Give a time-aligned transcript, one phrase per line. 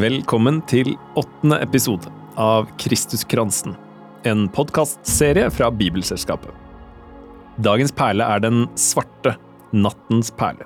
[0.00, 2.08] Velkommen til åttende episode
[2.40, 3.74] av Kristuskransen,
[4.24, 6.54] en podkastserie fra Bibelselskapet.
[7.60, 9.34] Dagens perle er den svarte
[9.76, 10.64] nattens perle.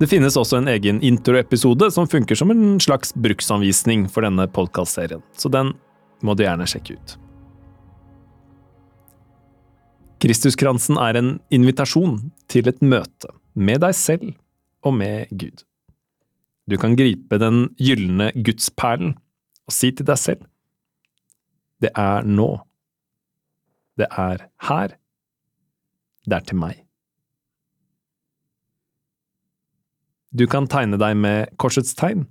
[0.00, 5.22] Det finnes også en egen introepisode som funker som en slags bruksanvisning for denne podkastserien,
[5.38, 5.76] så den
[6.24, 7.16] må du gjerne sjekke ut.
[10.24, 14.34] Kristuskransen er en invitasjon til et møte med deg selv
[14.82, 15.68] og med Gud.
[16.68, 19.14] Du kan gripe den gylne gudsperlen
[19.68, 20.44] og si til deg selv
[21.80, 22.48] Det er nå.
[23.96, 24.94] Det er her.
[26.26, 26.82] Det er til meg.
[30.34, 32.26] Du kan tegne deg med korsets tegn,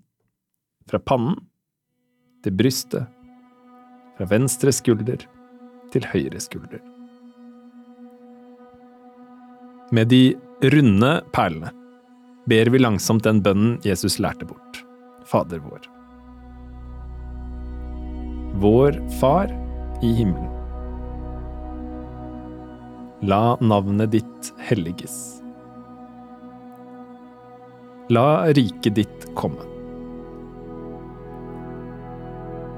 [0.86, 1.40] fra pannen
[2.46, 3.08] til brystet,
[4.20, 5.24] fra venstre skulder
[5.96, 6.84] til høyre skulder.
[9.96, 10.36] Med de
[10.76, 11.74] runde perlene
[12.48, 14.84] ber vi langsomt den bønnen Jesus lærte bort,
[15.28, 15.88] Fader vår.
[18.64, 19.52] Vår Far
[20.02, 20.54] i himmelen.
[23.28, 25.18] La navnet ditt helliges.
[28.14, 29.66] La riket ditt komme.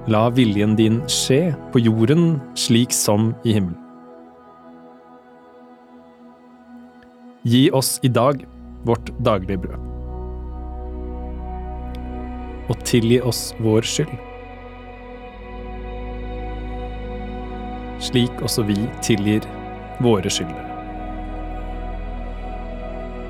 [0.09, 3.85] La viljen din skje på jorden slik som i himmelen.
[7.45, 8.41] Gi oss i dag
[8.87, 9.85] vårt daglige brød.
[12.69, 14.15] Og tilgi oss vår skyld.
[17.99, 19.45] Slik også vi tilgir
[19.99, 20.67] våre skyldere.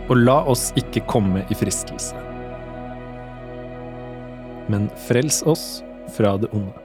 [0.09, 2.17] Og la oss ikke komme i fristelse.
[4.70, 5.66] Men frels oss
[6.14, 6.75] fra det onde.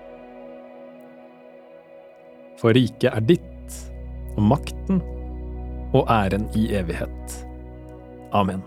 [2.61, 3.81] For riket er ditt,
[4.35, 5.03] og makten
[5.95, 7.45] og æren i evighet.
[8.35, 8.63] Amen.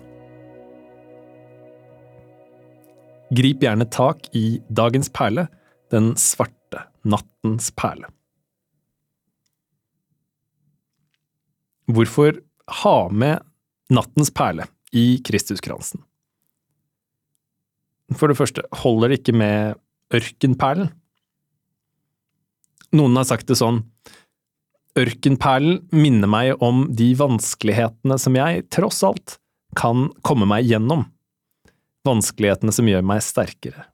[3.35, 5.50] Grip gjerne tak i dagens perle,
[5.91, 8.07] den svarte nattens perle.
[11.91, 12.39] Hvorfor
[12.83, 13.44] ha med
[13.91, 16.03] nattens perle i Kristuskransen?
[18.16, 19.75] For det første, holder det ikke med
[20.16, 20.94] ørkenperlen?
[22.95, 23.81] Noen har sagt det sånn,
[24.95, 29.35] ørkenperlen minner meg om de vanskelighetene som jeg, tross alt,
[29.77, 31.05] kan komme meg gjennom,
[32.07, 33.85] vanskelighetene som gjør meg sterkere.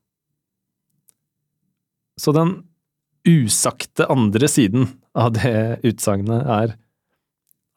[2.20, 2.62] Så den
[3.28, 6.76] usagte andre siden av det utsagnet er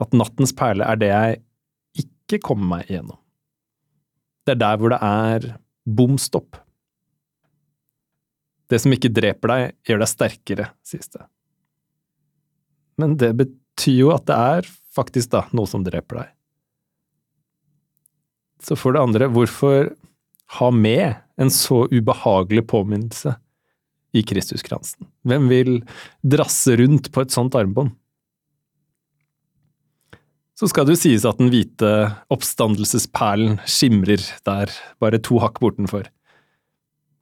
[0.02, 1.40] at nattens perle er det jeg
[2.04, 3.18] ikke kommer meg igjennom.
[4.46, 5.48] Det er der hvor det er
[5.86, 6.58] bom stopp.
[8.70, 11.22] Det som ikke dreper deg, gjør deg sterkere, sies det.
[12.98, 16.35] Men det betyr jo at det er faktisk da noe som dreper deg.
[18.62, 19.92] Så for det andre, hvorfor
[20.56, 23.34] ha med en så ubehagelig påminnelse
[24.16, 25.08] i Kristuskransen?
[25.28, 25.72] Hvem vil
[26.24, 27.92] drasse rundt på et sånt armbånd?
[30.56, 31.88] Så skal det jo sies at den hvite
[32.32, 36.08] oppstandelsesperlen skimrer der, bare to hakk bortenfor.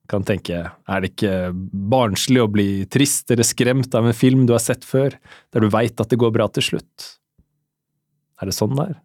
[0.06, 1.50] Kan tenke, er det ikke
[1.90, 5.16] barnslig å bli trist eller skremt av en film du har sett før,
[5.50, 7.08] der du veit at det går bra til slutt?
[8.38, 8.96] Er det sånn det er?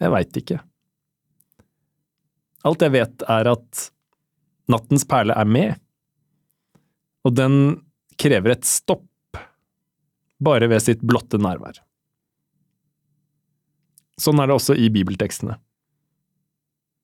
[0.00, 0.58] Jeg veit ikke.
[2.68, 3.86] Alt jeg vet, er at
[4.70, 5.76] nattens perle er med,
[7.26, 7.54] og den
[8.20, 9.06] krever et stopp,
[10.40, 11.82] bare ved sitt blotte nærvær.
[14.20, 15.56] Sånn er det også i bibeltekstene.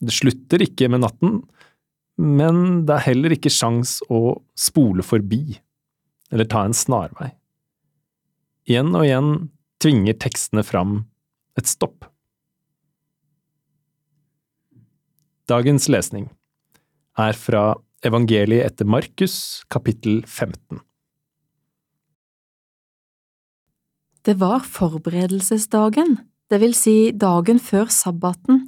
[0.05, 1.39] Det slutter ikke med natten,
[2.21, 5.59] men det er heller ikke sjans å spole forbi,
[6.33, 7.31] eller ta en snarvei.
[8.69, 9.33] Igjen og igjen
[9.81, 10.99] tvinger tekstene fram
[11.61, 12.09] et stopp.
[15.47, 16.25] Dagens lesning
[17.23, 20.81] er fra Evangeliet etter Markus, kapittel 15.
[24.26, 26.17] Det var forberedelsesdagen,
[26.50, 28.65] det vil si dagen før sabbaten,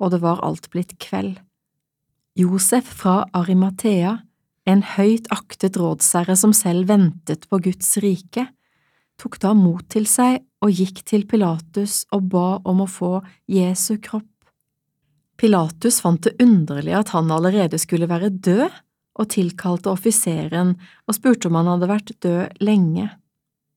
[0.00, 1.36] og det var alt blitt kveld.
[2.40, 4.16] Josef fra Arimathea,
[4.64, 8.48] en høyt aktet rådsherre som selv ventet på Guds rike,
[9.20, 13.98] tok da mot til seg og gikk til Pilatus og ba om å få Jesu
[14.00, 14.33] kropp
[15.36, 18.70] Pilatus fant det underlig at han allerede skulle være død,
[19.14, 20.72] og tilkalte offiseren
[21.06, 23.12] og spurte om han hadde vært død lenge.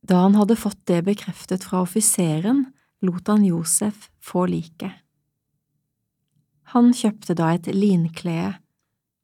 [0.02, 2.66] Da han hadde fått det bekreftet fra offiseren,
[3.06, 4.96] lot han Josef få liket.
[6.74, 8.58] Han kjøpte da et linklede,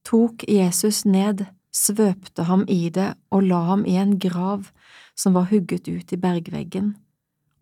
[0.06, 4.70] tok Jesus ned, svøpte ham i det og la ham i en grav
[5.18, 6.94] som var hugget ut i bergveggen,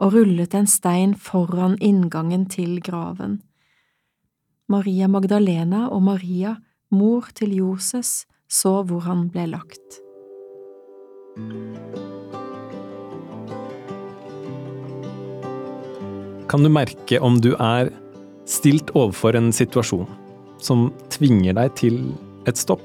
[0.01, 3.39] og rullet en stein foran inngangen til graven
[4.71, 6.56] Maria Magdalena og Maria
[6.95, 10.00] mor til Joses, så hvor han ble lagt.
[16.51, 17.91] Kan du merke om du er
[18.47, 20.07] stilt overfor en situasjon
[20.62, 22.00] som tvinger deg til
[22.47, 22.83] et stopp?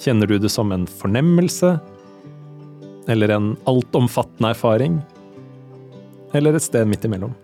[0.00, 1.76] Kjenner du det som en fornemmelse?
[3.10, 5.00] Eller en altomfattende erfaring?
[6.36, 7.34] Eller et sted midt imellom?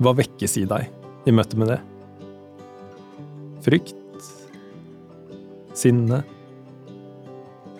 [0.00, 0.88] Hva vekkes i deg
[1.28, 1.80] i møte med det?
[3.60, 4.28] Frykt?
[5.76, 6.22] Sinne?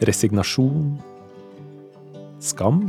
[0.04, 0.98] Resignasjon?
[2.44, 2.82] Skam?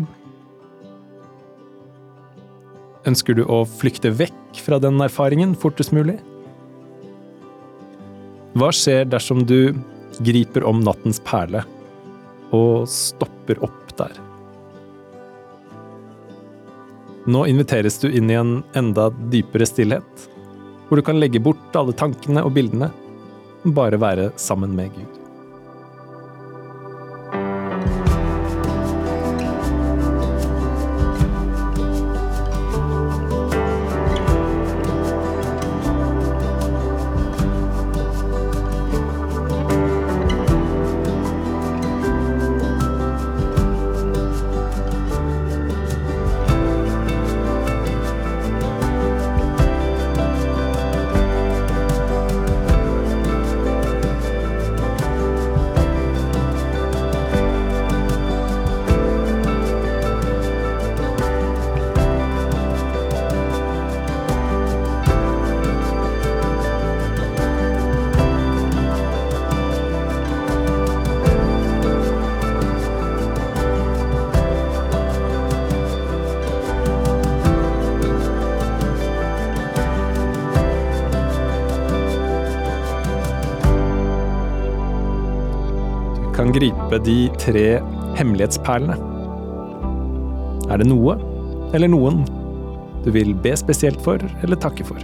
[3.08, 6.18] Ønsker du å flykte vekk fra den erfaringen fortest mulig?
[8.60, 9.72] Hva skjer dersom du
[10.28, 11.64] griper om nattens perle
[12.52, 14.31] og stopper opp der?
[17.26, 20.28] Nå inviteres du inn i en enda dypere stillhet,
[20.88, 22.90] hvor du kan legge bort alle tankene og bildene,
[23.78, 25.21] bare være sammen med Gud.
[86.42, 87.66] Kan gripe de tre
[88.18, 88.96] hemmelighetsperlene.
[90.74, 91.14] Er det noe,
[91.70, 92.24] eller noen,
[93.06, 94.98] du vil be spesielt for eller takke for?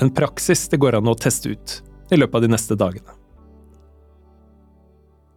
[0.00, 1.80] En praksis det går an å teste ut
[2.12, 3.19] i løpet av de neste dagene.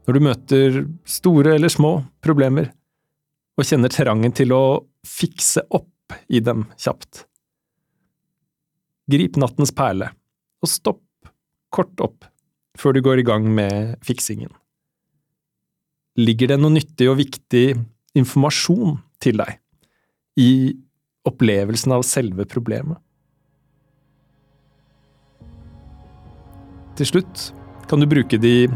[0.03, 2.71] Når du møter store eller små problemer,
[3.53, 4.63] og kjenner trangen til å
[5.07, 7.25] fikse opp i dem kjapt.
[9.11, 10.09] Grip nattens perle,
[10.63, 11.31] og stopp
[11.73, 12.27] kort opp
[12.79, 14.51] før du går i gang med fiksingen.
[16.17, 17.65] Ligger det noe nyttig og viktig
[18.17, 19.57] informasjon til deg
[20.41, 20.73] i
[21.29, 22.99] opplevelsen av selve problemet?
[26.97, 27.47] Til slutt
[27.89, 28.67] kan du bruke de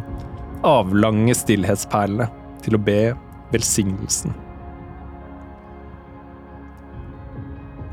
[0.67, 2.27] avlange stillhetsperlene
[2.65, 3.01] til å be
[3.53, 4.35] velsignelsen.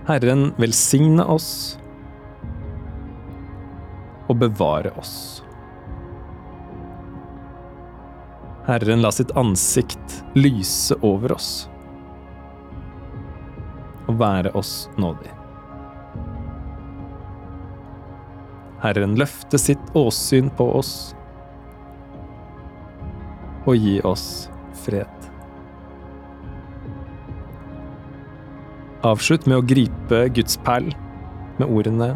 [0.09, 1.79] Herren velsigne oss
[4.29, 5.15] og bevare oss.
[8.65, 11.49] Herren la sitt ansikt lyse over oss
[14.09, 15.33] og være oss nådig.
[18.85, 21.15] Herren løfte sitt åsyn på oss
[23.65, 24.49] og gi oss
[24.85, 25.11] fred.
[29.05, 30.89] Avslutt med å gripe Guds perl
[31.61, 32.15] med ordene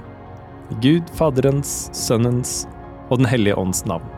[0.85, 2.62] Gud Faderens, Sønnens
[3.09, 4.18] og Den hellige ånds navn.